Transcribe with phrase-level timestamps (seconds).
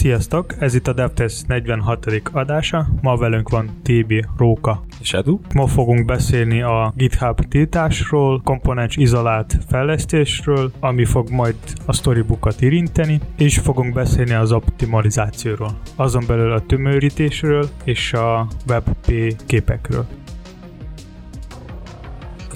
[0.00, 0.54] Sziasztok!
[0.58, 2.06] Ez itt a DevTest 46.
[2.32, 2.88] adása.
[3.02, 4.84] Ma velünk van TB Róka.
[5.00, 5.40] És Edu?
[5.54, 11.56] Ma fogunk beszélni a GitHub tiltásról, komponens izolált fejlesztésről, ami fog majd
[11.86, 19.36] a storybookat érinteni, és fogunk beszélni az optimalizációról, azon belül a tömörítésről és a WebP
[19.46, 20.06] képekről.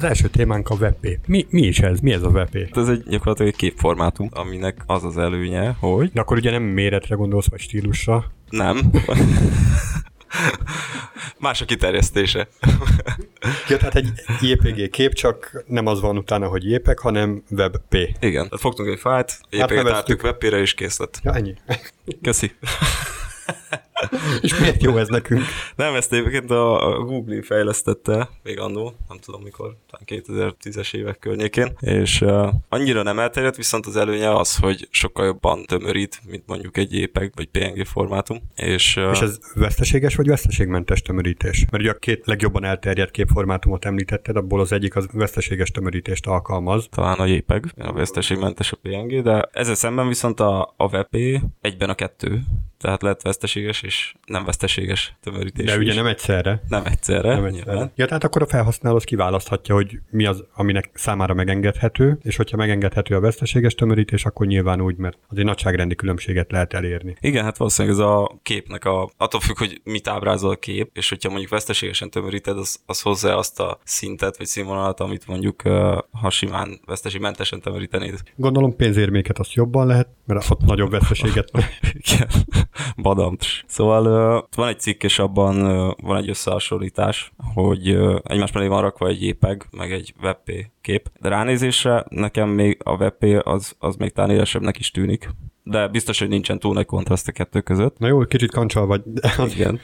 [0.04, 1.18] Az első témánk a WebP.
[1.26, 2.00] Mi, mi is ez?
[2.00, 2.76] Mi ez a WebP?
[2.76, 6.10] Ez egy gyakorlatilag egy képformátum, aminek az az előnye, hogy...
[6.12, 8.32] De akkor ugye nem méretre gondolsz, vagy stílusra?
[8.48, 8.90] Nem.
[11.38, 12.48] Más a kiterjesztése.
[13.68, 14.08] ja, tehát egy
[14.40, 17.94] JPG kép, csak nem az van utána, hogy JPEG, hanem WebP.
[18.20, 18.44] Igen.
[18.44, 21.20] Tehát fogtunk egy fájlt, JPG-t hát WebP-re, és kész lett.
[21.22, 21.54] Ja, ennyi.
[22.22, 22.52] Köszi.
[24.40, 25.42] És miért jó ez nekünk?
[25.76, 31.72] Nem, ezt egyébként a Google fejlesztette még annó, nem tudom mikor, talán 2010-es évek környékén,
[31.80, 36.76] és uh, annyira nem elterjedt, viszont az előnye az, hogy sokkal jobban tömörít, mint mondjuk
[36.76, 38.38] egy JPEG vagy PNG formátum.
[38.54, 41.64] És, uh, és ez veszteséges vagy veszteségmentes tömörítés?
[41.70, 46.86] Mert ugye a két legjobban elterjedt képformátumot említetted, abból az egyik az veszteséges tömörítést alkalmaz.
[46.90, 51.16] Talán a JPEG, a veszteségmentes a PNG, de ezzel szemben viszont a, a WebP
[51.60, 52.42] egyben a kettő,
[52.78, 53.93] tehát lehet veszteséges és
[54.26, 55.66] nem veszteséges tömörítés.
[55.66, 55.96] De ugye is.
[55.96, 56.62] nem egyszerre.
[56.68, 57.34] Nem egyszerre.
[57.34, 57.92] Nem egyszerre.
[57.94, 63.14] Ja, tehát akkor a felhasználó kiválaszthatja, hogy mi az, aminek számára megengedhető, és hogyha megengedhető
[63.14, 67.16] a veszteséges tömörítés, akkor nyilván úgy, mert azért nagyságrendi különbséget lehet elérni.
[67.20, 71.08] Igen, hát valószínűleg ez a képnek a, attól függ, hogy mit ábrázol a kép, és
[71.08, 75.62] hogyha mondjuk veszteségesen tömöríted, az, az hozzá azt a szintet vagy színvonalat, amit mondjuk
[76.12, 78.20] ha simán veszteségmentesen tömörítenéd.
[78.36, 81.50] Gondolom pénzérméket azt jobban lehet, mert ott nagyobb veszteséget.
[82.06, 82.28] Igen,
[82.96, 83.36] badam.
[83.74, 88.66] Szóval uh, van egy cikk, és abban uh, van egy összehasonlítás, hogy uh, egymás mellé
[88.66, 91.10] van rakva egy JPEG, meg egy WebP kép.
[91.20, 95.30] De ránézésre nekem még a WebP az, az még talán élesebbnek is tűnik.
[95.62, 97.98] De biztos, hogy nincsen túl nagy kontraszt a kettő között.
[97.98, 99.02] Na jó, kicsit kancsal vagy.
[99.56, 99.80] Igen.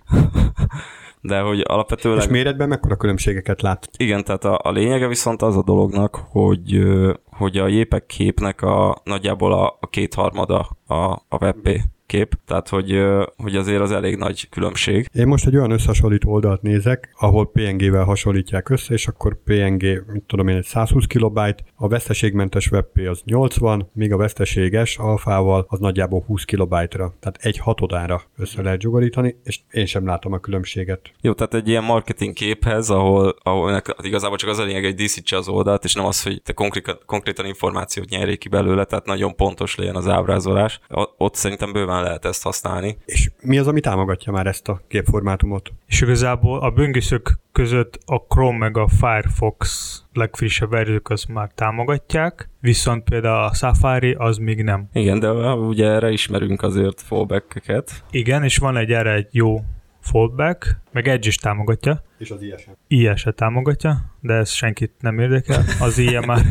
[1.20, 2.18] de hogy alapvetően...
[2.18, 3.88] És méretben mekkora különbségeket lát?
[3.96, 6.82] Igen, tehát a, a lényege viszont az a dolognak, hogy,
[7.24, 10.94] hogy a JPEG képnek a nagyjából a, a kétharmada a,
[11.28, 13.00] a WebP kép, tehát hogy,
[13.36, 15.08] hogy azért az elég nagy különbség.
[15.12, 19.82] Én most egy olyan összehasonlító oldalt nézek, ahol PNG-vel hasonlítják össze, és akkor PNG,
[20.12, 25.64] mit tudom én, egy 120 kilobájt, a veszteségmentes WebP az 80, míg a veszteséges alfával
[25.68, 30.38] az nagyjából 20 kilobájtra, tehát egy hatodára össze lehet zsugorítani, és én sem látom a
[30.38, 31.00] különbséget.
[31.20, 35.36] Jó, tehát egy ilyen marketing képhez, ahol, ahol igazából csak az a lényeg, hogy díszítse
[35.36, 39.36] az oldalt, és nem az, hogy te konkrétan, konkrétan információt nyerjék ki belőle, tehát nagyon
[39.36, 40.80] pontos legyen az ábrázolás.
[41.16, 42.96] Ott szerintem bőven nyilván lehet ezt használni.
[43.04, 45.72] És mi az, ami támogatja már ezt a képformátumot?
[45.86, 52.48] És igazából a böngészők között a Chrome meg a Firefox legfrissebb verziók az már támogatják,
[52.60, 54.88] viszont például a Safari az még nem.
[54.92, 58.04] Igen, de ugye erre ismerünk azért fallback-eket.
[58.10, 59.64] Igen, és van egy erre egy jó
[60.00, 62.02] fallback, meg Edge is támogatja.
[62.18, 65.64] És az IE IE támogatja, de ez senkit nem érdekel.
[65.80, 66.44] Az IE már...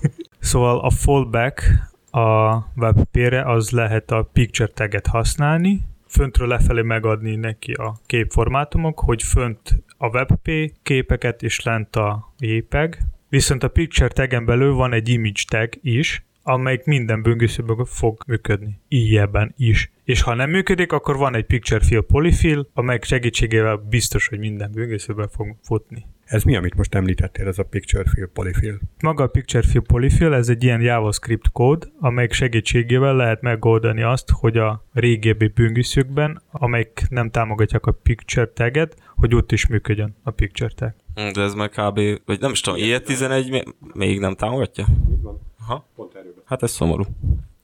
[0.40, 7.72] szóval a fallback a WebP-re, az lehet a picture taget használni, föntről lefelé megadni neki
[7.72, 12.98] a képformátumok, hogy fönt a WebP képeket és lent a JPEG.
[13.28, 18.80] Viszont a picture tagen belül van egy image tag is, amelyik minden böngészőben fog működni.
[18.88, 19.90] Ilyenben is.
[20.04, 24.70] És ha nem működik, akkor van egy picture fill polyfill, amelyik segítségével biztos, hogy minden
[24.72, 26.06] böngészőben fog futni.
[26.30, 28.78] Ez mi, amit most említettél, ez a Picture Fill Polyfill?
[29.02, 34.30] Maga a Picture Fill Polyfill, ez egy ilyen JavaScript kód, amelyik segítségével lehet megoldani azt,
[34.30, 40.30] hogy a régebbi böngészőkben, amelyik nem támogatják a Picture taget, hogy ott is működjön a
[40.30, 40.92] Picture tag.
[41.32, 42.00] De ez meg kb.
[42.24, 44.86] vagy nem is tudom, ilyet 11 még nem támogatja?
[45.10, 45.40] Így van.
[45.60, 45.88] Aha.
[45.94, 46.42] Pont erről.
[46.44, 47.04] Hát ez szomorú.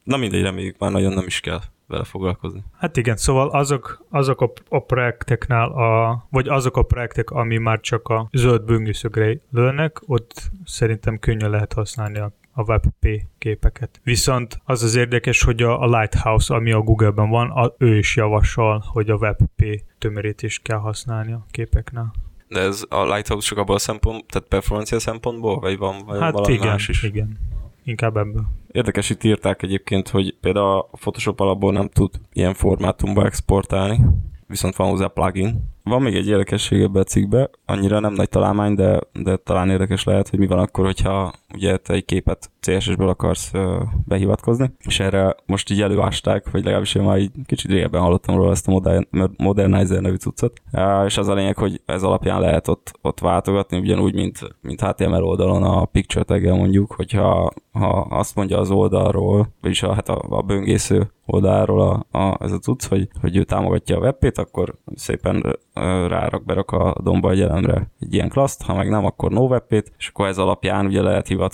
[0.03, 2.65] Na mindegy, reméljük már nagyon nem is kell vele foglalkozni.
[2.79, 7.81] Hát igen, szóval azok, azok a, a projekteknál, a, vagy azok a projektek, ami már
[7.81, 14.01] csak a zöld böngészögre lőnek, ott szerintem könnyen lehet használni a a WebP képeket.
[14.03, 18.17] Viszont az az érdekes, hogy a, a Lighthouse, ami a Google-ben van, a, ő is
[18.17, 22.13] javasol, hogy a WebP tömörítést kell használni a képeknél.
[22.49, 26.33] De ez a Lighthouse csak abból a szempont, tehát performancia szempontból, vagy van vagy hát
[26.33, 27.03] valami igen, más is?
[27.03, 27.39] igen
[27.87, 28.47] inkább ebből.
[28.73, 34.01] Érdekes, itt írták egyébként, hogy például a Photoshop alapból nem tud ilyen formátumba exportálni,
[34.47, 35.75] viszont van hozzá plugin.
[35.83, 40.05] Van még egy érdekesség ebbe a cikkbe, annyira nem nagy találmány, de, de talán érdekes
[40.05, 43.53] lehet, hogy mi van akkor, hogyha ugye te egy képet CSS-ből akarsz
[44.05, 48.51] behivatkozni, és erre most így előásták, vagy legalábbis én már így kicsit régebben hallottam róla
[48.51, 49.07] ezt a modern,
[49.37, 50.63] Modernizer nevű cuccot,
[51.07, 55.25] és az a lényeg, hogy ez alapján lehet ott, ott váltogatni, ugyanúgy, mint, mint HTML
[55.25, 60.23] oldalon a picture tag mondjuk, hogyha ha azt mondja az oldalról, vagyis a, hát a,
[60.29, 64.75] a böngésző oldalról a, a, ez a cucc, hogy, hogy ő támogatja a webpét, akkor
[64.95, 65.57] szépen
[66.09, 69.93] rárak, berak a domba egy elemre egy ilyen klaszt, ha meg nem, akkor no webpét,
[69.99, 71.46] és akkor ez alapján ugye lehet hivatkozni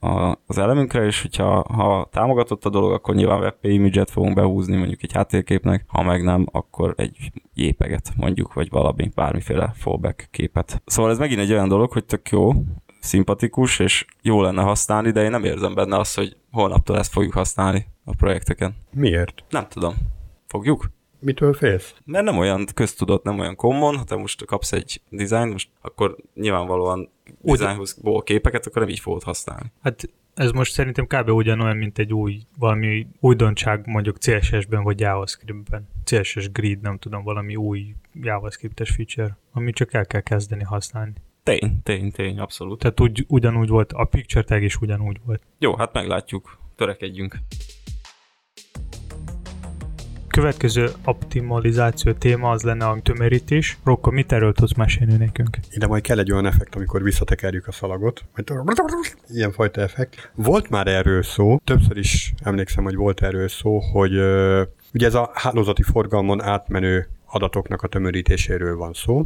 [0.00, 4.76] a, az elemünkre, és hogyha ha támogatott a dolog, akkor nyilván webp image-et fogunk behúzni
[4.76, 10.82] mondjuk egy háttérképnek, ha meg nem, akkor egy jépeget mondjuk, vagy valami, bármiféle fallback képet.
[10.86, 12.52] Szóval ez megint egy olyan dolog, hogy tök jó,
[13.00, 17.32] szimpatikus, és jó lenne használni, de én nem érzem benne azt, hogy holnaptól ezt fogjuk
[17.32, 18.76] használni a projekteken.
[18.92, 19.44] Miért?
[19.48, 19.94] Nem tudom.
[20.46, 20.90] Fogjuk?
[21.20, 21.94] Mitől félsz?
[22.04, 26.16] Mert nem olyan köztudott, nem olyan common, ha te most kapsz egy design, most akkor
[26.34, 27.10] nyilvánvalóan
[27.42, 29.72] designból képeket, akkor nem így fogod használni.
[29.82, 31.28] Hát ez most szerintem kb.
[31.28, 35.88] ugyanolyan, mint egy új, valami újdonság mondjuk CSS-ben vagy JavaScript-ben.
[36.04, 41.12] CSS Grid, nem tudom, valami új JavaScript-es feature, ami csak el kell kezdeni használni.
[41.42, 42.78] Tény, tény, tény, abszolút.
[42.78, 45.42] Tehát úgy, ugyanúgy volt, a picture tag is ugyanúgy volt.
[45.58, 47.38] Jó, hát meglátjuk, törekedjünk.
[50.30, 53.78] Következő optimalizáció téma az lenne a tömörítés.
[53.84, 55.58] Rokka, mit erről tudsz mesélni nekünk?
[55.70, 58.24] Ide majd kell egy olyan effekt, amikor visszatekerjük a szalagot.
[59.28, 60.30] Ilyen fajta effekt.
[60.34, 64.12] Volt már erről szó, többször is emlékszem, hogy volt erről szó, hogy
[64.94, 69.24] ugye ez a hálózati forgalmon átmenő adatoknak a tömörítéséről van szó,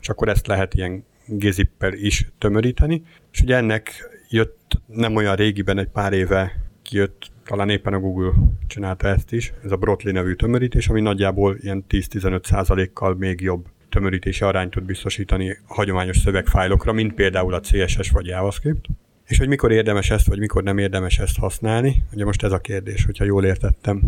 [0.00, 3.02] és akkor ezt lehet ilyen gézippel is tömöríteni,
[3.32, 6.52] és ugye ennek jött nem olyan régiben, egy pár éve
[6.82, 8.32] kijött, talán éppen a Google
[8.66, 13.66] csinálta ezt is, ez a Brotli nevű tömörítés, ami nagyjából ilyen 10-15 százalékkal még jobb
[13.88, 18.86] tömörítési arányt tud biztosítani a hagyományos szövegfájlokra, mint például a CSS vagy JavaScript.
[19.26, 22.58] És hogy mikor érdemes ezt, vagy mikor nem érdemes ezt használni, ugye most ez a
[22.58, 24.02] kérdés, hogyha jól értettem.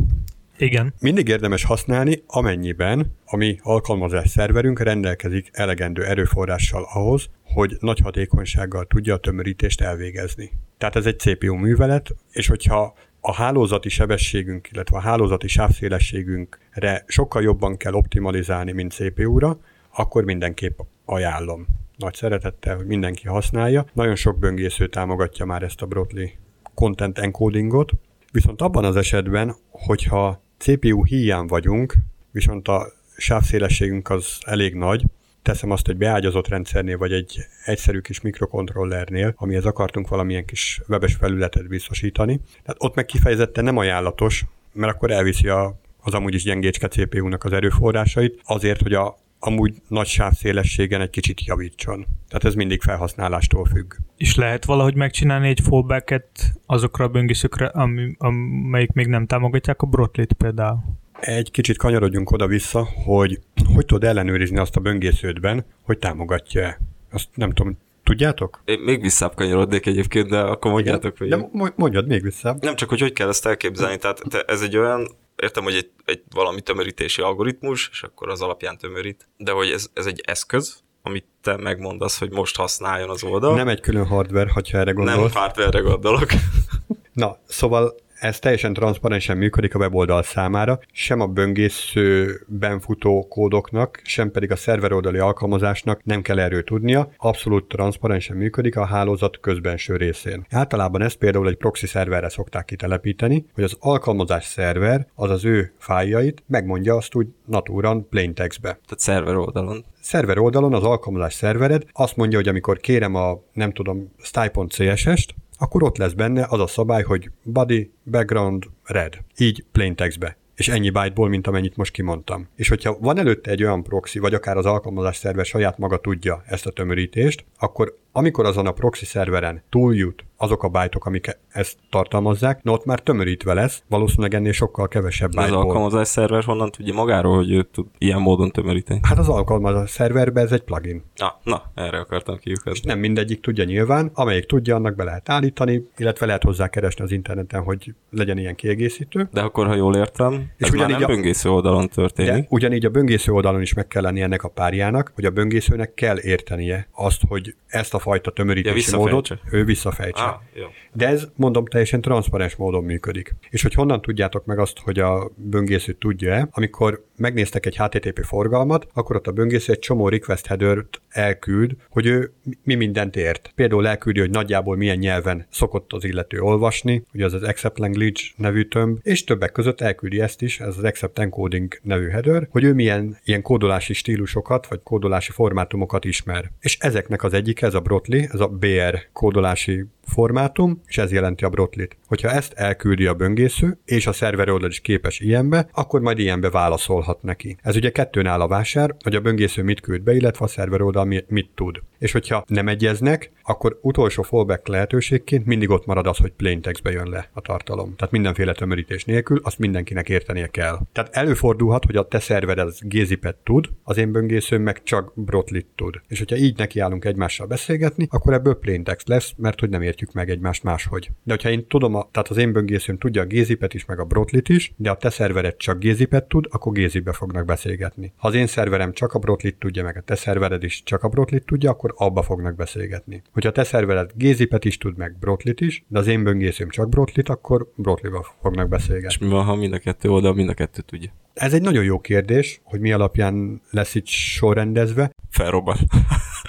[0.58, 0.94] Igen.
[1.00, 8.85] Mindig érdemes használni, amennyiben a mi alkalmazás szerverünk rendelkezik elegendő erőforrással ahhoz, hogy nagy hatékonysággal
[8.85, 10.50] tudja a tömörítést elvégezni.
[10.79, 17.43] Tehát ez egy CPU művelet, és hogyha a hálózati sebességünk, illetve a hálózati sávszélességünkre sokkal
[17.43, 19.59] jobban kell optimalizálni, mint CPU-ra,
[19.91, 21.67] akkor mindenképp ajánlom.
[21.97, 23.85] Nagy szeretettel, hogy mindenki használja.
[23.93, 26.37] Nagyon sok böngésző támogatja már ezt a Brotli
[26.75, 27.93] content encodingot,
[28.32, 31.94] viszont abban az esetben, hogyha CPU hiány vagyunk,
[32.31, 32.87] viszont a
[33.17, 35.05] sávszélességünk az elég nagy,
[35.49, 41.15] teszem azt egy beágyazott rendszernél, vagy egy egyszerű kis mikrokontrollernél, amihez akartunk valamilyen kis webes
[41.15, 42.41] felületet biztosítani.
[42.62, 47.45] Tehát ott meg kifejezetten nem ajánlatos, mert akkor elviszi a, az amúgy is gyengécske CPU-nak
[47.45, 52.06] az erőforrásait, azért, hogy a amúgy nagy sávszélességen egy kicsit javítson.
[52.29, 53.95] Tehát ez mindig felhasználástól függ.
[54.17, 59.87] És lehet valahogy megcsinálni egy fallbacket azokra a böngészőkre, ami, amelyik még nem támogatják a
[59.87, 60.79] brotlit például?
[61.21, 63.41] Egy kicsit kanyarodjunk oda-vissza, hogy
[63.75, 66.81] hogy tudod ellenőrizni azt a böngésződben, hogy támogatja-e.
[67.11, 67.79] Azt nem tudom,
[68.09, 68.62] Tudjátok?
[68.65, 71.29] Én még visszább kanyarodnék egyébként, de akkor mondjátok, hogy...
[71.29, 72.62] De mondjad még visszább.
[72.62, 76.23] Nem csak, hogy hogy kell ezt elképzelni, tehát ez egy olyan értem, hogy egy, egy
[76.31, 81.25] valami tömörítési algoritmus, és akkor az alapján tömörít, de hogy ez, ez egy eszköz, amit
[81.43, 83.55] te megmondasz, hogy most használjon az oldal.
[83.55, 85.32] Nem egy külön hardware, ha erre gondolsz.
[85.32, 86.29] Nem hardware-re gondolok.
[87.12, 94.31] Na, szóval ez teljesen transzparensen működik a weboldal számára, sem a böngészőben futó kódoknak, sem
[94.31, 100.47] pedig a szerveroldali alkalmazásnak nem kell erről tudnia, abszolút transzparensen működik a hálózat közbenső részén.
[100.50, 105.73] Általában ezt például egy proxy szerverre szokták kitelepíteni, hogy az alkalmazás szerver az az ő
[105.78, 108.69] fájjait megmondja azt úgy natúran plain textbe.
[108.69, 113.73] Tehát szerver oldalon szerver oldalon az alkalmazás szervered azt mondja, hogy amikor kérem a, nem
[113.73, 119.19] tudom, style.css-est, akkor ott lesz benne az a szabály, hogy body, background, red.
[119.37, 122.49] Így plain textbe és ennyi byteból, mint amennyit most kimondtam.
[122.57, 126.43] És hogyha van előtte egy olyan proxy, vagy akár az alkalmazás szerver saját maga tudja
[126.47, 131.77] ezt a tömörítést, akkor amikor azon a proxy szerveren túljut azok a bájtok, amik ezt
[131.91, 136.71] tartalmazzák, na ott már tömörítve lesz, valószínűleg ennél sokkal kevesebb byte Az alkalmazás szerver honnan
[136.71, 139.01] tudja magáról, hogy ő tud ilyen módon tömöríteni?
[139.03, 141.03] Hát az alkalmazás szerverbe ez egy plugin.
[141.15, 142.89] Na, na erre akartam kiukazni.
[142.89, 147.13] Nem mindegyik tudja nyilván, amelyik tudja, annak be lehet állítani, illetve lehet hozzá keresni az
[147.13, 149.29] interneten, hogy legyen ilyen kiegészítő.
[149.33, 151.15] De akkor, ha jól értem, és ez ugyanígy már nem a...
[151.15, 152.33] böngésző oldalon történik.
[152.33, 155.95] De ugyanígy a böngésző oldalon is meg kell lenni ennek a párjának, hogy a böngészőnek
[155.95, 160.23] kell értenie azt, hogy ezt a fajta tömörítési ja, módot ő visszafejtse.
[160.23, 160.67] Ah, jó.
[160.93, 163.35] De ez, mondom, teljesen transzparens módon működik.
[163.50, 168.87] És hogy honnan tudjátok meg azt, hogy a böngésző tudja-e, amikor megnéztek egy HTTP forgalmat,
[168.93, 172.33] akkor ott a böngésző egy csomó request header-t elküld, hogy ő
[172.63, 173.53] mi mindent ért.
[173.55, 178.21] Például elküldi, hogy nagyjából milyen nyelven szokott az illető olvasni, ugye az az Accept Language
[178.37, 182.65] nevű tömb, és többek között elküldi ezt is, ez az Accept Encoding nevű header, hogy
[182.65, 186.51] ő milyen ilyen kódolási stílusokat, vagy kódolási formátumokat ismer.
[186.61, 191.45] És ezeknek az egyik, ez a Brotli, ez a BR kódolási formátum, és ez jelenti
[191.45, 191.97] a brotlit.
[192.07, 196.50] Hogyha ezt elküldi a böngésző, és a szerver oldal is képes ilyenbe, akkor majd ilyenbe
[196.50, 197.57] válaszolhat neki.
[197.62, 200.81] Ez ugye kettőn áll a vásár, hogy a böngésző mit küld be, illetve a szerver
[200.81, 201.83] oldal mit, tud.
[201.99, 206.90] És hogyha nem egyeznek, akkor utolsó fallback lehetőségként mindig ott marad az, hogy plain textbe
[206.90, 207.95] jön le a tartalom.
[207.97, 210.78] Tehát mindenféle tömörítés nélkül azt mindenkinek értenie kell.
[210.93, 215.67] Tehát előfordulhat, hogy a te szervered az gézipet tud, az én böngészőm meg csak brotlit
[215.75, 216.00] tud.
[216.09, 219.99] És hogyha így nekiállunk egymással beszélgetni, akkor ebből plain text lesz, mert hogy nem ért
[219.99, 221.11] értjük meg egymást máshogy.
[221.23, 224.05] De hogyha én tudom, a, tehát az én böngészőm tudja a gézipet is, meg a
[224.05, 228.12] brotlit is, de a te szervered csak gézipet tud, akkor gézibe fognak beszélgetni.
[228.17, 231.09] Ha az én szerverem csak a brotlit tudja, meg a te szervered is csak a
[231.09, 233.23] brotlit tudja, akkor abba fognak beszélgetni.
[233.33, 237.28] Hogyha te szervered gézipet is tud, meg brotlit is, de az én böngészőm csak brotlit,
[237.28, 239.09] akkor brotliba fognak beszélgetni.
[239.09, 241.11] És mi van, ha mind a kettő oldal mind a kettő tudja?
[241.35, 245.11] Ez egy nagyon jó kérdés, hogy mi alapján lesz itt sorrendezve.
[245.30, 245.76] Felrobban.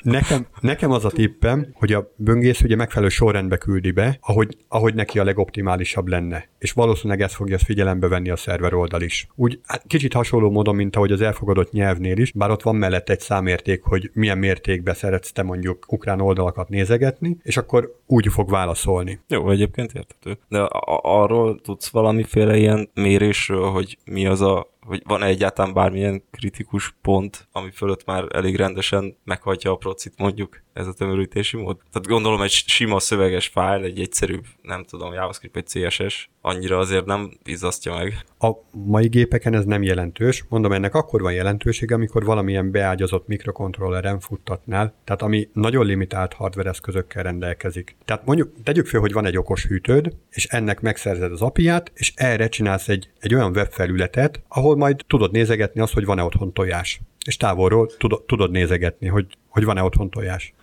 [0.03, 4.94] Nekem, nekem az a tippem, hogy a böngész ugye megfelelő sorrendbe küldi be, ahogy, ahogy
[4.94, 6.50] neki a legoptimálisabb lenne.
[6.58, 9.27] És valószínűleg ezt fogja figyelembe venni a szerver oldal is.
[9.36, 13.10] Úgy hát kicsit hasonló módon, mint ahogy az elfogadott nyelvnél is, bár ott van mellett
[13.10, 18.50] egy számérték, hogy milyen mértékben szeretsz te mondjuk ukrán oldalakat nézegetni, és akkor úgy fog
[18.50, 19.20] válaszolni.
[19.27, 20.38] Jó, egyébként értető.
[20.48, 20.60] De
[21.01, 27.48] arról tudsz valamiféle ilyen mérésről, hogy mi az a hogy van-e egyáltalán bármilyen kritikus pont,
[27.51, 31.78] ami fölött már elég rendesen meghagyja a procit mondjuk ez a tömörítési mód.
[31.92, 37.06] Tehát gondolom egy sima szöveges fájl, egy egyszerűbb, nem tudom, JavaScript, egy CSS, annyira azért
[37.06, 38.26] nem izzasztja meg.
[38.40, 40.46] A mai gépeken ez nem jelentős.
[40.50, 46.70] Mondom, ennek akkor van jelentősége, amikor valamilyen beágyazott mikrokontrolleren futtatnál, tehát ami nagyon limitált hardware
[46.70, 47.96] eszközökkel rendelkezik.
[48.06, 52.14] Tehát mondjuk, tegyük fel, hogy van egy okos hűtőd, és ennek megszerzed az apiát, és
[52.16, 57.02] erre csinálsz egy, egy olyan webfelületet, ahol majd tudod nézegetni azt, hogy van-e otthon tojás.
[57.26, 60.54] És távolról tudod, tudod nézegetni, hogy, hogy van-e otthon tojás.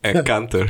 [0.00, 0.68] Encounter.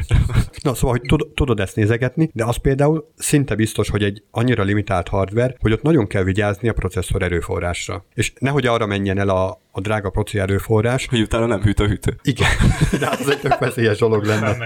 [0.62, 4.62] Na, szóval, hogy tud, tudod ezt nézegetni, de az például szinte biztos, hogy egy annyira
[4.62, 8.04] limitált hardware, hogy ott nagyon kell vigyázni a processzor erőforrásra.
[8.14, 11.06] És nehogy arra menjen el a, a drága proci erőforrás.
[11.06, 12.16] Hogy utána nem hűt a hűtő.
[12.22, 12.50] Igen,
[13.00, 14.56] de hát az egy tök veszélyes dolog lenne.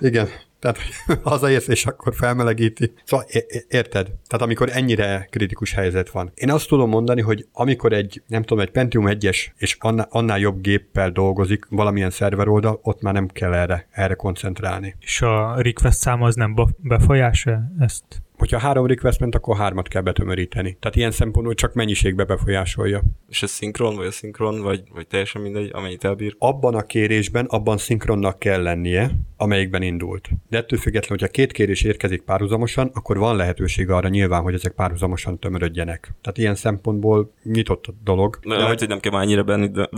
[0.00, 0.28] Igen,
[0.72, 0.78] tehát
[1.30, 2.92] hazaérsz, és akkor felmelegíti.
[3.04, 3.26] Szóval
[3.68, 4.06] érted?
[4.06, 6.30] Tehát amikor ennyire kritikus helyzet van.
[6.34, 9.76] Én azt tudom mondani, hogy amikor egy, nem tudom, egy Pentium 1-es és
[10.08, 14.96] annál, jobb géppel dolgozik valamilyen szerver oldal, ott már nem kell erre, erre koncentrálni.
[15.00, 18.04] És a request szám az nem befolyása ezt?
[18.38, 20.76] Hogyha három request ment, akkor hármat kell betömöríteni.
[20.80, 23.02] Tehát ilyen szempontból csak mennyiségbe befolyásolja.
[23.28, 26.34] És ez szinkron, vagy a szinkron, vagy, vagy teljesen mindegy, amennyit elbír?
[26.38, 30.28] Abban a kérésben, abban szinkronnak kell lennie, amelyikben indult.
[30.48, 34.72] De ettől függetlenül, hogyha két kérés érkezik párhuzamosan, akkor van lehetőség arra nyilván, hogy ezek
[34.72, 36.14] párhuzamosan tömörödjenek.
[36.20, 38.38] Tehát ilyen szempontból nyitott a dolog.
[38.42, 39.88] De, de hogy, hogy nem kell már annyira benni, de,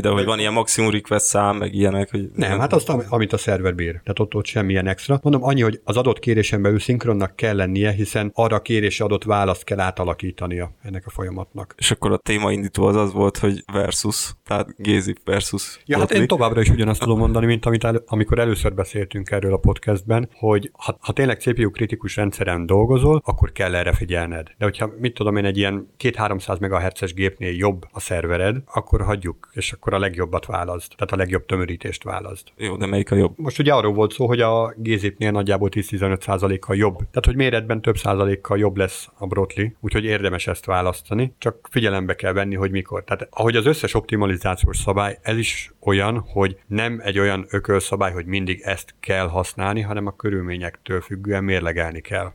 [0.00, 2.10] de hogy van ilyen maximum request szám, meg ilyenek.
[2.10, 3.90] Hogy nem, nem, hát azt, amit a szerver bír.
[3.90, 5.18] Tehát ott, ott semmilyen extra.
[5.22, 9.24] Mondom, annyi, hogy az adott kérésen belül szinkronnak kell lennie, hiszen arra a kérésre adott
[9.24, 11.74] választ kell átalakítania ennek a folyamatnak.
[11.76, 15.80] És akkor a téma indító az az volt, hogy versus, tehát Gézip versus.
[15.84, 19.52] Ja, hát én továbbra is ugyanazt tudom mondani, mint amit el, amikor először beszéltünk erről
[19.52, 24.46] a podcastben, hogy ha, ha tényleg CPU kritikus rendszeren dolgozol, akkor kell erre figyelned.
[24.58, 29.50] De hogyha mit tudom én, egy ilyen 2-300 MHz-es gépnél jobb a szervered, akkor hagyjuk,
[29.52, 30.94] és akkor a legjobbat választ.
[30.96, 32.52] Tehát a legjobb tömörítést választ.
[32.56, 33.32] Jó, de melyik a jobb?
[33.36, 36.96] Most ugye arról volt szó, hogy a Gézipnél nagyjából 10-15%-kal jobb.
[36.96, 37.36] Tehát, hogy
[37.68, 42.54] méretben több százalékkal jobb lesz a brotli, úgyhogy érdemes ezt választani, csak figyelembe kell venni,
[42.54, 43.04] hogy mikor.
[43.04, 48.26] Tehát ahogy az összes optimalizációs szabály, ez is olyan, hogy nem egy olyan ökölszabály, hogy
[48.26, 52.32] mindig ezt kell használni, hanem a körülményektől függően mérlegelni kell.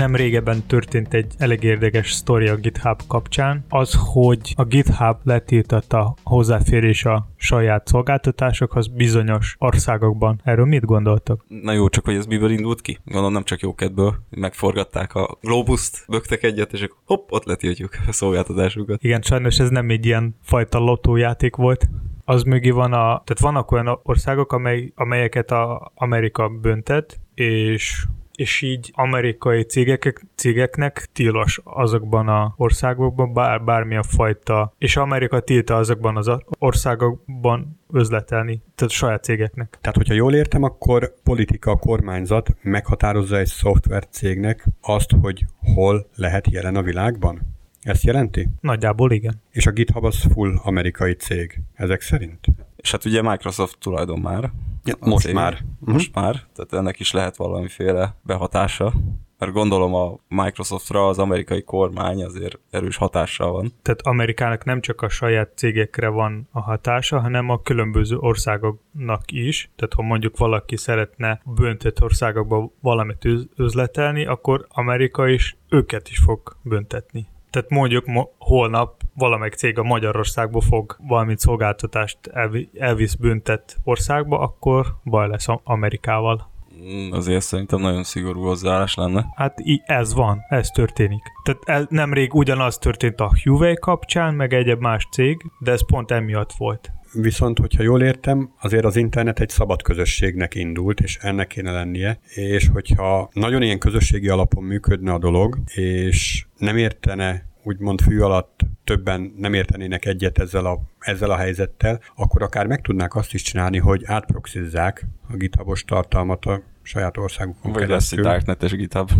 [0.00, 6.14] Nem régebben történt egy elég érdekes sztori a GitHub kapcsán, az, hogy a GitHub letiltotta
[6.22, 10.40] hozzáférés a saját szolgáltatásokhoz bizonyos országokban.
[10.44, 11.44] Erről mit gondoltak?
[11.48, 12.98] Na jó, csak hogy ez miből indult ki?
[13.04, 14.14] Gondolom nem csak jókedből.
[14.30, 19.02] Megforgatták a globuszt, bögtek egyet, és akkor hopp, ott letiltjuk a szolgáltatásukat.
[19.02, 21.88] Igen, sajnos ez nem egy ilyen fajta lotójáték volt
[22.24, 28.04] az mögé van a, tehát vannak olyan országok, amely, amelyeket a Amerika böntet, és
[28.40, 35.76] és így amerikai cégek, cégeknek tilos azokban a országokban bár, bármilyen fajta, és Amerika tilta
[35.76, 39.78] azokban az országokban özletelni, tehát a saját cégeknek.
[39.80, 45.44] Tehát, hogyha jól értem, akkor politika, kormányzat meghatározza egy szoftvercégnek azt, hogy
[45.74, 47.40] hol lehet jelen a világban?
[47.82, 48.48] Ezt jelenti?
[48.60, 49.42] Nagyjából igen.
[49.50, 52.46] És a GitHub az full amerikai cég, ezek szerint?
[52.76, 54.50] És hát ugye Microsoft tulajdon már.
[54.84, 55.34] Ja, most cég.
[55.34, 55.58] már.
[55.78, 58.92] Most már, tehát ennek is lehet valamiféle behatása.
[59.38, 63.72] Mert gondolom a Microsoftra az amerikai kormány azért erős hatással van.
[63.82, 69.70] Tehát Amerikának nem csak a saját cégekre van a hatása, hanem a különböző országoknak is.
[69.76, 76.18] Tehát ha mondjuk valaki szeretne böntött országokba valamit üz- üzletelni, akkor Amerika is őket is
[76.18, 77.26] fog büntetni.
[77.50, 84.38] Tehát mondjuk mo- holnap valamelyik cég a Magyarországból fog valamit szolgáltatást elvi- elvisz büntett országba,
[84.38, 86.48] akkor baj lesz Amerikával.
[86.82, 89.26] Mm, Azért szerintem nagyon szigorú hozzáállás lenne.
[89.34, 91.22] Hát í- ez van, ez történik.
[91.42, 96.10] Tehát ez nemrég ugyanaz történt a Huawei kapcsán, meg egyéb más cég, de ez pont
[96.10, 96.90] emiatt volt.
[97.12, 102.18] Viszont, hogyha jól értem, azért az internet egy szabad közösségnek indult, és ennek kéne lennie,
[102.34, 108.60] és hogyha nagyon ilyen közösségi alapon működne a dolog, és nem értene úgymond fű alatt
[108.84, 113.42] többen nem értenének egyet ezzel a, ezzel a helyzettel, akkor akár meg tudnák azt is
[113.42, 118.22] csinálni, hogy átproxizzák a githabos tartalmat a saját országukon Vagy lesz keresztül.
[118.22, 119.10] Darknetes GitHub.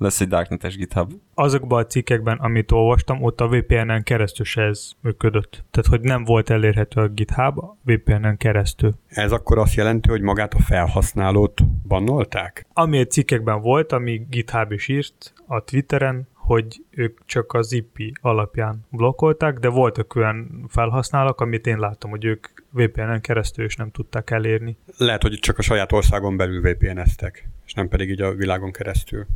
[0.00, 1.12] Lesz egy Darknetes GitHub.
[1.34, 5.64] Azokban a cikkekben, amit olvastam, ott a VPN-en keresztül se ez működött.
[5.70, 8.94] Tehát, hogy nem volt elérhető a GitHub a VPN-en keresztül.
[9.08, 12.66] Ez akkor azt jelenti, hogy magát a felhasználót bannolták?
[12.72, 18.18] Ami egy cikkekben volt, ami GitHub is írt a Twitteren, hogy ők csak az IP
[18.20, 23.90] alapján blokkolták, de voltak olyan felhasználók, amit én láttam, hogy ők VPN-en keresztül is nem
[23.90, 24.76] tudták elérni.
[24.96, 29.26] Lehet, hogy csak a saját országon belül VPN-eztek, és nem pedig így a világon keresztül.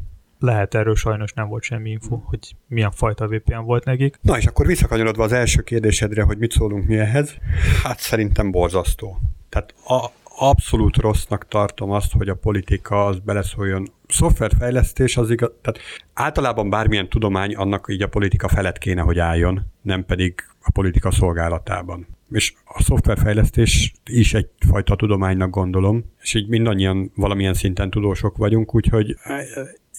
[0.44, 4.18] Lehet erről sajnos nem volt semmi info, hogy milyen fajta VPN volt nekik.
[4.20, 7.36] Na és akkor visszakanyarodva az első kérdésedre, hogy mit szólunk mi ehhez,
[7.82, 9.18] hát szerintem borzasztó.
[9.48, 13.92] Tehát a, abszolút rossznak tartom azt, hogy a politika az beleszóljon.
[14.08, 15.80] Szoftverfejlesztés az igaz, tehát
[16.12, 21.10] általában bármilyen tudomány annak így a politika felett kéne, hogy álljon, nem pedig a politika
[21.10, 22.06] szolgálatában.
[22.31, 29.16] És a szoftverfejlesztés is egyfajta tudománynak gondolom, és így mindannyian valamilyen szinten tudósok vagyunk, úgyhogy
[29.23, 29.47] eh,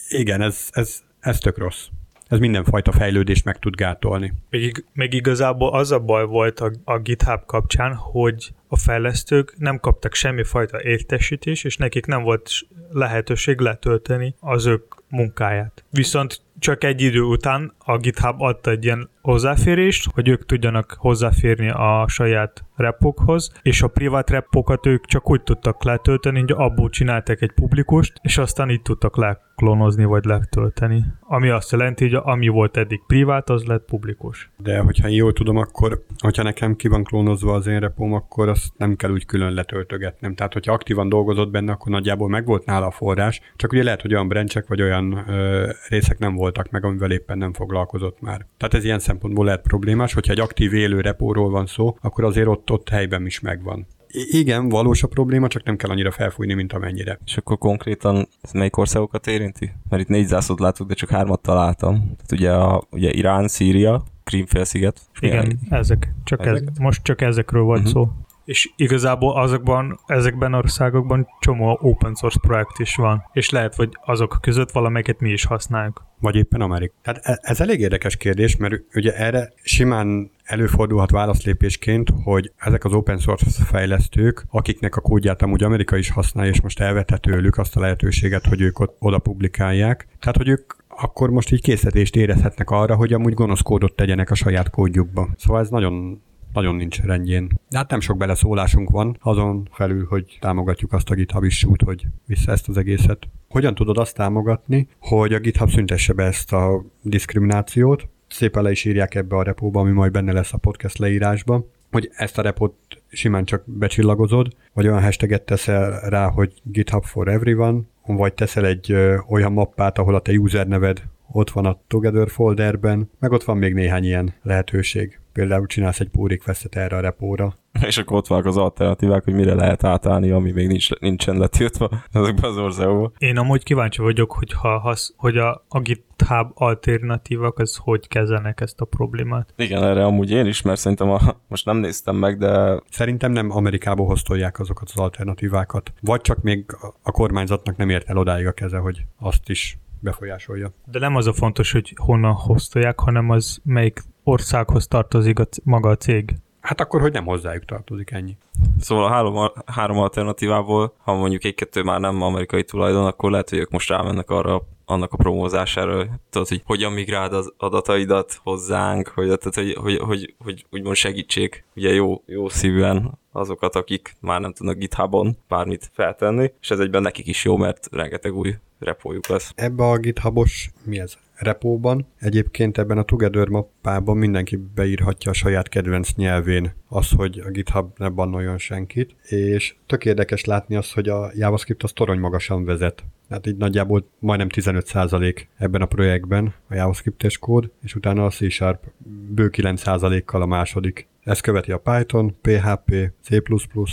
[0.09, 1.87] igen, ez, ez, ez tök rossz.
[2.27, 4.33] Ez mindenfajta fejlődést meg tud gátolni.
[4.49, 9.79] Még, még igazából az a baj volt a, a GitHub kapcsán, hogy a fejlesztők nem
[9.79, 12.51] kaptak semmifajta értesítés, és nekik nem volt
[12.91, 15.83] lehetőség letölteni az ők munkáját.
[15.89, 21.69] Viszont csak egy idő után a GitHub adta egy ilyen hozzáférést, hogy ők tudjanak hozzáférni
[21.69, 27.41] a saját repokhoz, és a privát repokat ők csak úgy tudtak letölteni, hogy abból csináltak
[27.41, 31.03] egy publikust, és aztán így tudtak leklonozni vagy letölteni.
[31.21, 34.49] Ami azt jelenti, hogy ami volt eddig privát, az lett publikus.
[34.57, 38.77] De hogyha jól tudom, akkor, hogyha nekem ki van klónozva az én repóm, akkor azt
[38.77, 40.35] nem kell úgy külön letöltögetnem.
[40.35, 44.13] Tehát, hogyha aktívan dolgozott benne, akkor nagyjából megvolt nála a forrás, csak ugye lehet, hogy
[44.13, 48.45] olyan branchek vagy olyan ö, részek nem voltak meg, amivel éppen nem foglalkozott már.
[48.57, 52.47] Tehát ez ilyen szempontból lehet problémás, hogyha egy aktív élő repóról van szó, akkor azért
[52.47, 53.87] ott, ott helyben is megvan.
[54.31, 57.19] Igen, valós a probléma, csak nem kell annyira felfújni, mint amennyire.
[57.25, 59.71] És akkor konkrétan ez melyik országokat érinti?
[59.89, 61.93] Mert itt négy zászlót látok, de csak hármat találtam.
[61.93, 65.01] Tehát ugye, a, ugye Irán, Szíria, Krímfélsziget.
[65.19, 66.13] Igen, ezek.
[66.23, 66.67] Csak Ezek?
[66.71, 67.93] Ez, most csak ezekről volt uh-huh.
[67.93, 68.11] szó.
[68.45, 73.23] És igazából azokban, ezekben országokban csomó open source projekt is van.
[73.33, 76.03] És lehet, hogy azok között valamelyiket mi is használjuk.
[76.19, 76.93] Vagy éppen Amerika.
[77.01, 82.93] Tehát e- ez elég érdekes kérdés, mert ugye erre simán előfordulhat válaszlépésként, hogy ezek az
[82.93, 87.75] open source fejlesztők, akiknek a kódját amúgy Amerika is használja, és most elvette tőlük azt
[87.75, 90.07] a lehetőséget, hogy ők ott, oda publikálják.
[90.19, 94.35] Tehát, hogy ők akkor most így készítést érezhetnek arra, hogy amúgy gonosz kódot tegyenek a
[94.35, 95.29] saját kódjukba.
[95.37, 96.21] Szóval ez nagyon
[96.55, 97.59] nagyon nincs rendjén.
[97.69, 102.05] De hát nem sok beleszólásunk van, azon felül, hogy támogatjuk azt a GitHub issue hogy
[102.25, 103.27] vissza ezt az egészet.
[103.49, 108.07] Hogyan tudod azt támogatni, hogy a GitHub szüntesse be ezt a diszkriminációt?
[108.27, 112.09] Szépen le is írják ebbe a repóba, ami majd benne lesz a podcast leírásban, hogy
[112.15, 112.75] ezt a repót
[113.07, 118.91] simán csak becsillagozod, vagy olyan hashtaget teszel rá, hogy GitHub for everyone, vagy teszel egy
[118.91, 123.43] ö, olyan mappát, ahol a te user neved ott van a Together folderben, meg ott
[123.43, 125.19] van még néhány ilyen lehetőség.
[125.35, 127.57] Például csinálsz egy pull requestet erre a repóra.
[127.87, 131.89] És akkor ott vannak az alternatívák, hogy mire lehet átállni, ami még nincs, nincsen letiltva
[132.11, 133.13] ezekben az országokban.
[133.17, 138.61] Én amúgy kíváncsi vagyok, hogy, ha, hasz, hogy a, a GitHub alternatívak, az hogy kezelnek
[138.61, 139.53] ezt a problémát.
[139.57, 143.51] Igen, erre amúgy én is, mert szerintem a, most nem néztem meg, de Szerintem nem
[143.51, 145.93] Amerikából hoztolják azokat az alternatívákat.
[146.01, 146.65] Vagy csak még
[147.01, 150.71] a kormányzatnak nem ért el odáig a keze, hogy azt is befolyásolja.
[150.85, 155.65] De nem az a fontos, hogy honnan hoztolják, hanem az melyik országhoz tartozik a c-
[155.65, 156.35] maga a cég.
[156.59, 158.37] Hát akkor, hogy nem hozzájuk tartozik ennyi.
[158.79, 163.59] Szóval a három, három alternatívából, ha mondjuk egy-kettő már nem amerikai tulajdon, akkor lehet, hogy
[163.59, 169.25] ők most rámennek arra annak a promózására, tudod, hogy hogyan migráld az adataidat hozzánk, hogy,
[169.25, 174.53] tehát, hogy, hogy, hogy, hogy úgymond segítsék ugye jó, jó szívűen azokat, akik már nem
[174.53, 179.51] tudnak GitHubon bármit feltenni, és ez egyben nekik is jó, mert rengeteg új repójuk lesz.
[179.55, 181.17] Ebbe a GitHubos, mi ez?
[181.35, 182.07] Repóban.
[182.19, 187.91] Egyébként ebben a Together mappában mindenki beírhatja a saját kedvenc nyelvén az, hogy a GitHub
[187.97, 193.03] ne bannoljon senkit, és tök érdekes látni azt, hogy a JavaScript az torony magasan vezet.
[193.29, 198.83] Hát így nagyjából majdnem 15% ebben a projektben a JavaScript-es kód, és utána a C-Sharp
[199.29, 201.07] bő 9%-kal a második.
[201.23, 203.41] Ez követi a Python, PHP, C++,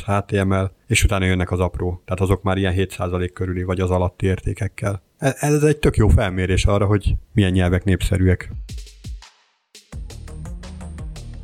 [0.06, 4.26] HTML, és utána jönnek az apró, tehát azok már ilyen 7% körüli vagy az alatti
[4.26, 5.02] értékekkel.
[5.22, 8.50] E- ez egy tök jó felmérés arra, hogy milyen nyelvek népszerűek.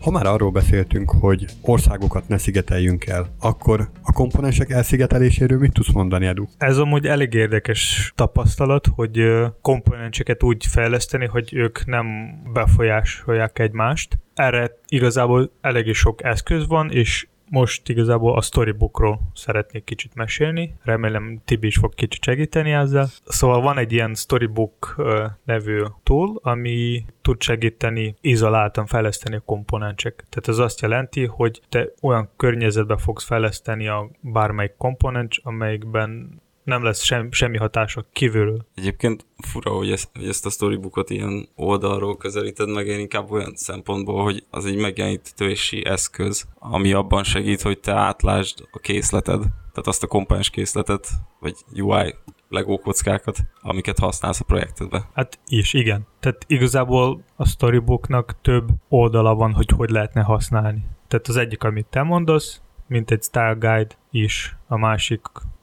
[0.01, 5.93] Ha már arról beszéltünk, hogy országokat ne szigeteljünk el, akkor a komponensek elszigeteléséről mit tudsz
[5.93, 6.45] mondani, Edu?
[6.59, 9.21] Ez amúgy elég érdekes tapasztalat, hogy
[9.63, 12.07] komponenseket úgy fejleszteni, hogy ők nem
[12.53, 14.19] befolyásolják egymást.
[14.35, 20.75] Erre igazából elég sok eszköz van, és most igazából a storybookról szeretnék kicsit mesélni.
[20.83, 23.09] Remélem Tibi is fog kicsit segíteni ezzel.
[23.25, 25.03] Szóval van egy ilyen storybook
[25.45, 30.25] nevű tool, ami tud segíteni izoláltan fejleszteni a komponensek.
[30.29, 36.83] Tehát ez azt jelenti, hogy te olyan környezetbe fogsz fejleszteni a bármelyik komponens, amelyikben nem
[36.83, 38.67] lesz sem, semmi hatása kívülről.
[38.75, 43.53] Egyébként fura, hogy ezt, hogy ezt a storybookot ilyen oldalról közelíted meg, én inkább olyan
[43.55, 49.87] szempontból, hogy az egy megjelenítési eszköz, ami abban segít, hogy te átlásd a készleted, tehát
[49.87, 51.09] azt a komponens készletet,
[51.41, 52.15] vagy UI
[52.49, 55.09] Lego kockákat, amiket használsz a projektedbe.
[55.15, 56.07] Hát is, igen.
[56.21, 60.85] Tehát igazából a storybooknak több oldala van, hogy hogy lehetne használni.
[61.09, 65.21] Tehát az egyik, amit te mondasz, mint egy style guide is, a másik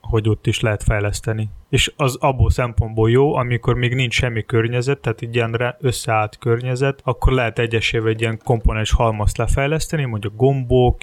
[0.10, 1.50] hogy ott is lehet fejleszteni.
[1.70, 7.00] És az abból szempontból jó, amikor még nincs semmi környezet, tehát egy ilyen összeállt környezet,
[7.04, 10.98] akkor lehet egyesével egy ilyen komponens halmazt lefejleszteni, mondjuk gombok,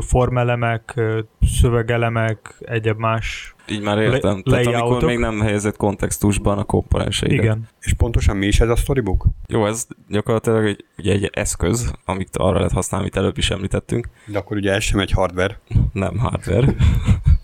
[0.00, 1.00] formelemek,
[1.40, 4.42] szövegelemek, egyéb más így már értem.
[4.44, 7.38] Le- Tehát amikor még nem helyezett kontextusban a komponenseidet.
[7.38, 7.68] Igen.
[7.80, 9.24] És pontosan mi is ez a storybook?
[9.46, 14.08] Jó, ez gyakorlatilag egy, ugye egy eszköz, amit arra lehet használni, amit előbb is említettünk.
[14.26, 15.60] De akkor ugye ez sem egy hardware.
[15.92, 16.74] Nem hardware.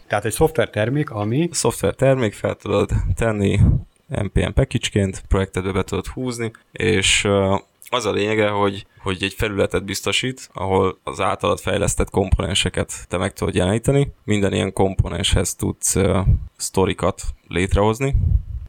[0.06, 1.48] Tehát egy szoftver termék, ami...
[1.52, 3.60] Szoftver termék, fel tudod tenni
[4.08, 7.28] NPM package-ként, projektedbe be tudod húzni, és
[7.88, 13.32] az a lényege, hogy, hogy egy felületet biztosít, ahol az általad fejlesztett komponenseket te meg
[13.32, 14.12] tudod jeleníteni.
[14.24, 18.14] Minden ilyen komponenshez tudsz uh, sztorikat létrehozni,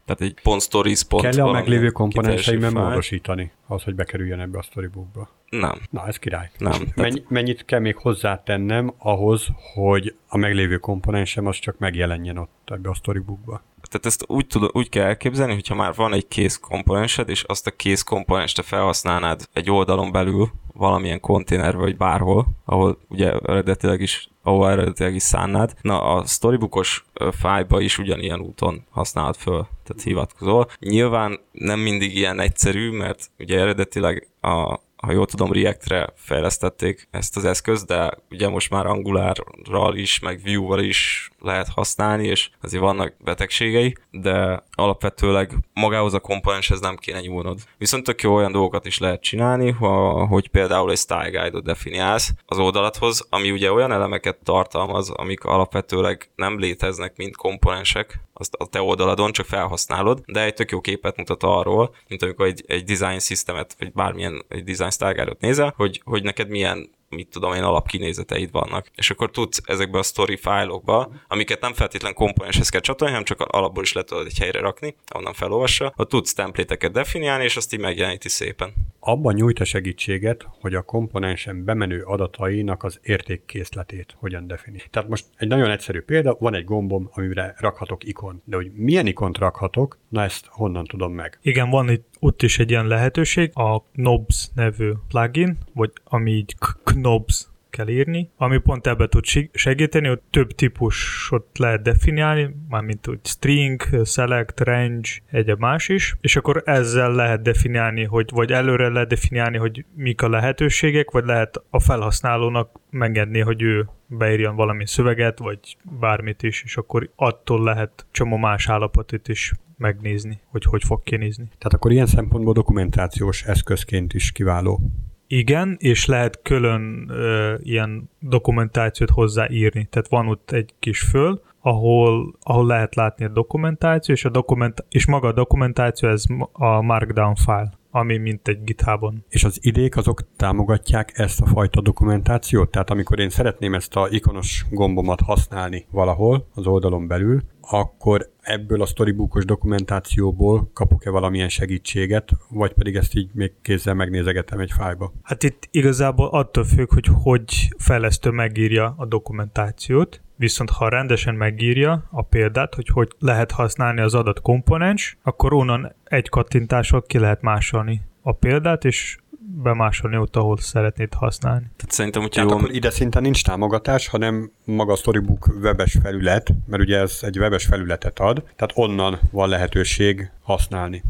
[0.04, 4.62] tehát egy pont stories, pont Kell a meglévő komponenseimben módosítani, az, hogy bekerüljön ebbe a
[4.62, 5.28] storybookba?
[5.48, 5.80] Nem.
[5.90, 6.50] Na, ez király.
[6.58, 6.88] Nem.
[6.94, 12.88] Mennyi, mennyit kell még hozzátennem ahhoz, hogy a meglévő komponensem az csak megjelenjen ott ebbe
[12.88, 13.62] a storybookba?
[13.88, 17.66] Tehát ezt úgy, tud, úgy kell elképzelni, hogyha már van egy kész komponensed, és azt
[17.66, 24.28] a kész komponenst felhasználnád egy oldalon belül, valamilyen konténer vagy bárhol, ahol ugye eredetileg is
[24.46, 25.74] ahol eredetileg is szánnád.
[25.80, 30.70] Na, a storybookos fájba is ugyanilyen úton használod föl, tehát hivatkozol.
[30.78, 37.36] Nyilván nem mindig ilyen egyszerű, mert ugye eredetileg a ha jól tudom, React-re fejlesztették ezt
[37.36, 42.82] az eszközt, de ugye most már Angular-ral is, meg Vue-val is lehet használni, és azért
[42.82, 47.58] vannak betegségei, de alapvetőleg magához a komponenshez nem kéne nyúlnod.
[47.78, 52.32] Viszont tök jó olyan dolgokat is lehet csinálni, ha, hogy például egy style guide-ot definiálsz
[52.46, 58.66] az oldalathoz, ami ugye olyan elemeket tartalmaz, amik alapvetőleg nem léteznek, mint komponensek, azt a
[58.66, 62.84] te oldaladon csak felhasználod, de egy tök jó képet mutat arról, mint amikor egy, egy
[62.84, 67.62] design systemet, vagy bármilyen egy design style nézel, hogy, hogy neked milyen mit tudom én,
[67.62, 68.90] alapkinézeteid vannak.
[68.94, 73.40] És akkor tudsz ezekbe a story fájlokba, amiket nem feltétlen komponenshez kell csatolni, hanem csak
[73.40, 77.72] alapból is le tudod egy helyre rakni, onnan felolvassa, ott tudsz templéteket definiálni, és azt
[77.72, 78.72] így megjeleníti szépen.
[79.00, 84.82] Abban nyújt a segítséget, hogy a komponensen bemenő adatainak az értékkészletét hogyan defini.
[84.90, 89.06] Tehát most egy nagyon egyszerű példa, van egy gombom, amire rakhatok ikon, de hogy milyen
[89.06, 91.38] ikont rakhatok, na ezt honnan tudom meg?
[91.42, 96.54] Igen, van itt ott is egy ilyen lehetőség, a Knobs nevű plugin, vagy ami így
[96.96, 103.18] Knobs kell írni, ami pont ebbe tud segíteni, hogy több típusot lehet definiálni, mármint úgy
[103.22, 109.08] string, select, range, egyéb más is, és akkor ezzel lehet definiálni, hogy vagy előre lehet
[109.08, 115.38] definiálni, hogy mik a lehetőségek, vagy lehet a felhasználónak megengedni, hogy ő beírjon valami szöveget,
[115.38, 121.02] vagy bármit is, és akkor attól lehet csomó más állapotot is megnézni, hogy hogy fog
[121.02, 121.44] kinézni.
[121.44, 124.80] Tehát akkor ilyen szempontból dokumentációs eszközként is kiváló.
[125.26, 129.86] Igen, és lehet külön ö, ilyen dokumentációt hozzáírni.
[129.90, 134.84] Tehát van ott egy kis föl, ahol, ahol lehet látni a dokumentáció, és, a dokument,
[134.88, 139.24] és maga a dokumentáció ez a Markdown file, ami mint egy GitHubon.
[139.28, 142.70] És az idék azok támogatják ezt a fajta dokumentációt?
[142.70, 148.82] Tehát amikor én szeretném ezt a ikonos gombomat használni valahol az oldalon belül, akkor ebből
[148.82, 155.12] a storybookos dokumentációból kapok-e valamilyen segítséget, vagy pedig ezt így még kézzel megnézegetem egy fájba?
[155.22, 162.08] Hát itt igazából attól függ, hogy hogy fejlesztő megírja a dokumentációt, viszont ha rendesen megírja
[162.10, 167.42] a példát, hogy hogy lehet használni az adott komponens, akkor onnan egy kattintással ki lehet
[167.42, 169.16] másolni a példát, és
[169.62, 171.66] bemásolni ott, ahol szeretnéd használni.
[171.76, 175.98] Tehát szerintem, hogy Tehát jó, akkor ide szinten nincs támogatás, hanem maga a Storybook webes
[176.02, 181.02] felület, mert ugye ez egy webes felületet ad, tehát onnan van lehetőség használni.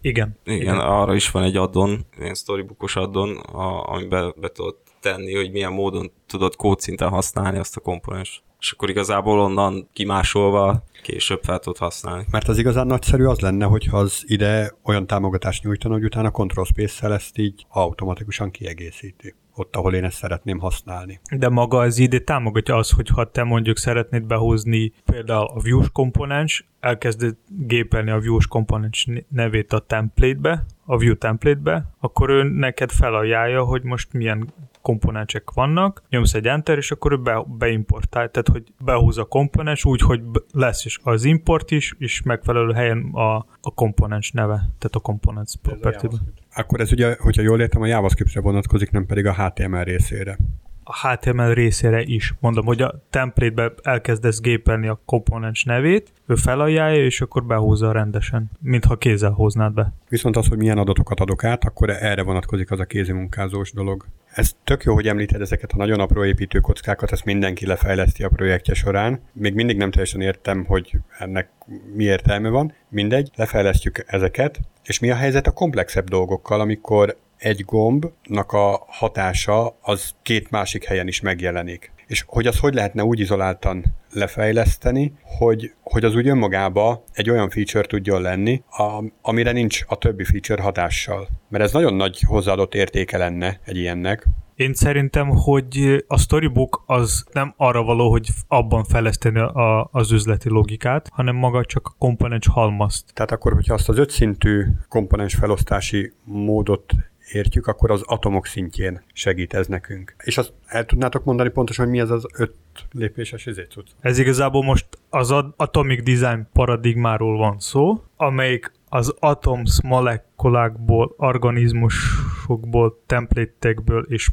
[0.00, 0.38] Igen.
[0.44, 5.34] Igen, Igen, arra is van egy addon, ilyen storybookos addon, a, amiben be tudod tenni,
[5.34, 8.42] hogy milyen módon tudod kódszinten használni azt a komponens.
[8.64, 12.24] És akkor igazából onnan kimásolva később fel tudod használni.
[12.30, 16.64] Mert az igazán nagyszerű az lenne, hogyha az ide olyan támogatást nyújtana, hogy utána Control
[16.64, 19.34] Space-szel ezt így automatikusan kiegészíti.
[19.54, 21.20] Ott, ahol én ezt szeretném használni.
[21.36, 25.90] De maga az ide támogatja az, hogy ha te mondjuk szeretnéd behozni például a views
[25.92, 32.90] komponens, elkezded gépelni a views komponens nevét a template-be, a view template-be, akkor ő neked
[32.90, 34.52] felajánlja, hogy most milyen
[34.84, 39.84] komponensek vannak, nyomsz egy enter, és akkor ő be, beimportál, tehát hogy behúz a komponens
[39.84, 44.94] úgy, hogy lesz is az import is, és megfelelő helyen a, a komponens neve, tehát
[44.94, 46.06] a components property
[46.54, 50.38] Akkor ez ugye, hogyha jól értem, a JavaScriptre vonatkozik, nem pedig a HTML részére.
[50.84, 52.34] a HTML részére is.
[52.40, 58.50] Mondom, hogy a template-be elkezdesz gépelni a komponens nevét, ő felajánlja, és akkor behúzza rendesen,
[58.60, 59.92] mintha kézzel hoznád be.
[60.08, 64.06] Viszont az, hogy milyen adatokat adok át, akkor erre vonatkozik az a kézimunkázós dolog.
[64.34, 68.74] Ez tök jó, hogy említed ezeket a nagyon apró építőkockákat, ezt mindenki lefejleszti a projektje
[68.74, 69.20] során.
[69.32, 71.48] Még mindig nem teljesen értem, hogy ennek
[71.94, 72.74] mi értelme van.
[72.88, 74.60] Mindegy, lefejlesztjük ezeket.
[74.84, 80.84] És mi a helyzet a komplexebb dolgokkal, amikor egy gombnak a hatása az két másik
[80.84, 81.92] helyen is megjelenik.
[82.06, 87.50] És hogy az hogy lehetne úgy izoláltan lefejleszteni, hogy, hogy az úgy önmagába egy olyan
[87.50, 91.28] feature tudjon lenni, a, amire nincs a többi feature hatással.
[91.48, 94.26] Mert ez nagyon nagy hozzáadott értéke lenne egy ilyennek.
[94.54, 100.48] Én szerintem, hogy a storybook az nem arra való, hogy abban fejleszteni a, az üzleti
[100.48, 103.14] logikát, hanem maga csak a komponens halmazt.
[103.14, 106.92] Tehát akkor, hogyha azt az ötszintű komponens felosztási módot
[107.32, 110.14] értjük, akkor az atomok szintjén segít ez nekünk.
[110.24, 112.54] És azt el tudnátok mondani pontosan, hogy mi ez az öt
[112.92, 113.86] lépéses izé cucc?
[114.00, 124.06] Ez igazából most az Atomic Design paradigmáról van szó, amelyik az atoms molekulákból, organizmusokból, templatekből
[124.08, 124.30] és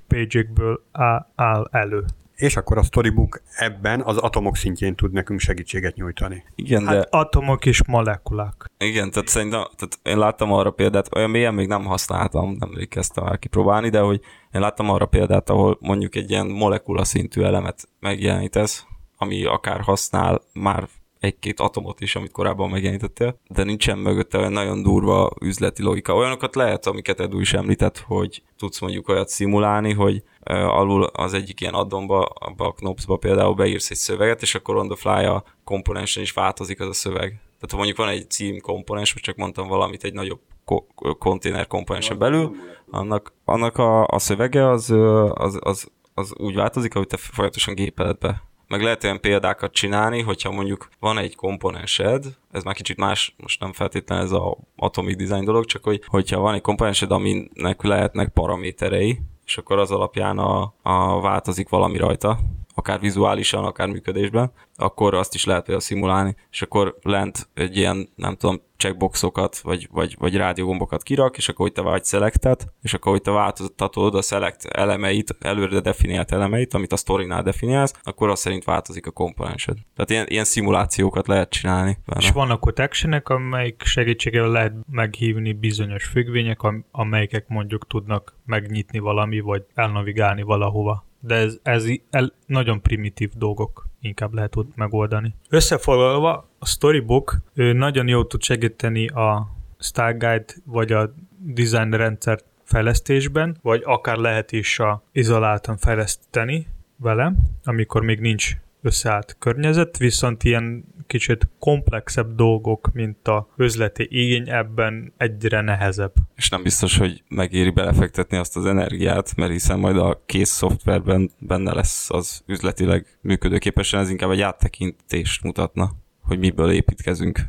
[0.91, 2.05] áll, áll elő.
[2.41, 6.43] És akkor a Storybook ebben az atomok szintjén tud nekünk segítséget nyújtani.
[6.55, 8.65] Igen, de Hát atomok és molekulák.
[8.77, 13.25] igen, tehát szerintem, tehát én láttam arra példát, olyan mélyen még nem használtam, nem kezdtem
[13.25, 17.87] el kipróbálni, de hogy én láttam arra példát, ahol mondjuk egy ilyen molekula szintű elemet
[17.99, 18.85] megjelenítesz,
[19.17, 20.87] ami akár használ már
[21.21, 26.15] egy-két atomot is, amit korábban megjelenítettél, de nincsen mögötte olyan nagyon durva üzleti logika.
[26.15, 31.61] Olyanokat lehet, amiket Edu is említett, hogy tudsz mondjuk olyat szimulálni, hogy alul az egyik
[31.61, 35.43] ilyen addonba, abba a Knopsba például beírsz egy szöveget, és akkor on the fly a
[35.63, 37.29] komponensen is változik az a szöveg.
[37.29, 41.67] Tehát ha mondjuk van egy cím komponens, most csak mondtam valamit egy nagyobb ko- konténer
[41.67, 42.55] komponensen belül,
[42.89, 44.89] annak, annak a, a szövege az,
[45.33, 48.43] az, az, az úgy változik, ahogy te folyamatosan gépeled be.
[48.71, 53.59] Meg lehet olyan példákat csinálni, hogyha mondjuk van egy komponensed, ez már kicsit más, most
[53.59, 58.29] nem feltétlenül ez a atomic design dolog, csak hogy, hogyha van egy komponensed, aminek lehetnek
[58.29, 62.39] paraméterei, és akkor az alapján a, a változik valami rajta,
[62.81, 68.09] akár vizuálisan, akár működésben, akkor azt is lehet például szimulálni, és akkor lent egy ilyen,
[68.15, 72.93] nem tudom, checkboxokat, vagy, vagy, vagy rádiógombokat kirak, és akkor, hogy te vagy selectet, és
[72.93, 78.29] akkor, hogy te változtatod a select elemeit, előre definiált elemeit, amit a sztorinál definiálsz, akkor
[78.29, 79.77] az szerint változik a komponensed.
[79.95, 81.97] Tehát ilyen, ilyen szimulációkat lehet csinálni.
[82.05, 82.21] Benne.
[82.21, 88.99] És vannak ott actionek, amelyik segítségével lehet meghívni bizonyos függvények, am- amelyek mondjuk tudnak megnyitni
[88.99, 91.09] valami, vagy elnavigálni valahova.
[91.21, 95.35] De ez, ez el, nagyon primitív dolgok inkább lehet ott megoldani.
[95.49, 99.47] Összefoglalva, a Storybook nagyon jól tud segíteni a
[99.79, 107.33] Style Guide vagy a design rendszer fejlesztésben, vagy akár lehet is a izoláltan fejleszteni vele,
[107.63, 115.13] amikor még nincs összeállt környezet, viszont ilyen kicsit komplexebb dolgok, mint a üzleti igény, ebben
[115.17, 116.13] egyre nehezebb.
[116.35, 121.31] És nem biztos, hogy megéri belefektetni azt az energiát, mert hiszen majd a kész szoftverben
[121.39, 125.91] benne lesz az üzletileg működőképesen, ez inkább egy áttekintést mutatna,
[126.21, 127.39] hogy miből építkezünk.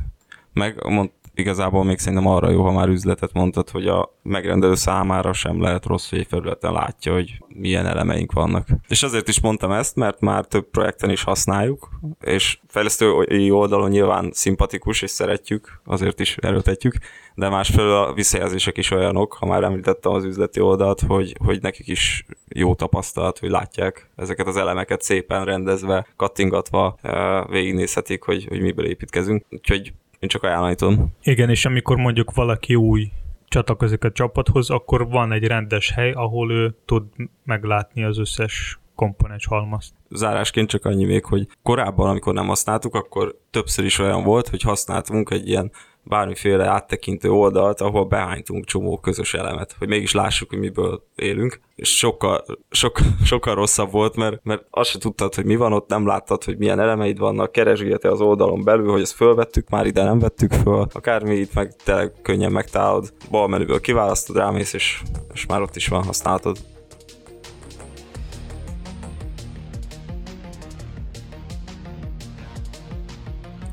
[0.53, 5.33] Meg mond, igazából még szerintem arra jó, ha már üzletet mondtad, hogy a megrendelő számára
[5.33, 8.67] sem lehet rossz, hogy egy felületen látja, hogy milyen elemeink vannak.
[8.87, 11.89] És azért is mondtam ezt, mert már több projekten is használjuk,
[12.21, 16.95] és fejlesztői oldalon nyilván szimpatikus, és szeretjük, azért is erőtetjük,
[17.35, 21.87] de másfelől a visszajelzések is olyanok, ha már említettem az üzleti oldalt, hogy, hogy nekik
[21.87, 28.61] is jó tapasztalat, hogy látják ezeket az elemeket szépen rendezve, kattingatva, eh, végignézhetik, hogy, hogy
[28.61, 29.45] miből építkezünk.
[29.49, 29.93] Úgyhogy
[30.23, 31.13] én csak ajánlani tudom.
[31.23, 33.11] Igen, és amikor mondjuk valaki új
[33.47, 37.03] csatlakozik a csapathoz, akkor van egy rendes hely, ahol ő tud
[37.43, 39.93] meglátni az összes komponens halmazt.
[40.09, 44.61] Zárásként csak annyi még, hogy korábban, amikor nem használtuk, akkor többször is olyan volt, hogy
[44.61, 45.71] használtunk egy ilyen
[46.03, 51.59] bármiféle áttekintő oldalt, ahol behánytunk csomó közös elemet, hogy mégis lássuk, hogy miből élünk.
[51.75, 55.89] És sokkal, sokkal, sokkal rosszabb volt, mert, mert azt se tudtad, hogy mi van ott,
[55.89, 60.03] nem láttad, hogy milyen elemeid vannak, keresgélte az oldalon belül, hogy ezt fölvettük, már ide
[60.03, 65.01] nem vettük föl, akármi itt meg tényleg könnyen megtalálod, bal menüből kiválasztod, rámész, és,
[65.33, 66.57] és már ott is van, használtad.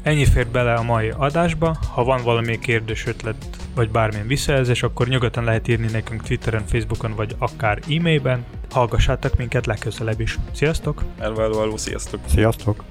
[0.02, 1.76] Ennyi fér bele a mai adásba.
[1.92, 7.14] Ha van valami kérdés, ötlet vagy bármilyen visszajelzés, akkor nyugodtan lehet írni nekünk Twitteren, Facebookon
[7.14, 8.44] vagy akár e-mailben.
[8.70, 10.38] Hallgassátok minket legközelebb is.
[10.52, 11.04] Sziasztok!
[11.18, 12.20] Hello, sziasztok!
[12.26, 12.84] Sziasztok!